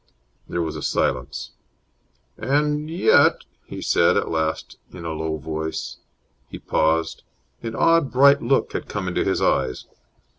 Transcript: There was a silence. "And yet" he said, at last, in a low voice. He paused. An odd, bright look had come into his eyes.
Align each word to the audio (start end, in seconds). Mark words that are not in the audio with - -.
There 0.49 0.63
was 0.63 0.75
a 0.75 0.81
silence. 0.81 1.51
"And 2.35 2.89
yet" 2.89 3.43
he 3.69 3.83
said, 3.83 4.17
at 4.17 4.31
last, 4.31 4.79
in 4.91 5.05
a 5.05 5.13
low 5.13 5.37
voice. 5.37 5.97
He 6.49 6.57
paused. 6.57 7.21
An 7.61 7.75
odd, 7.75 8.11
bright 8.11 8.41
look 8.41 8.73
had 8.73 8.89
come 8.89 9.07
into 9.07 9.23
his 9.23 9.43
eyes. 9.43 9.85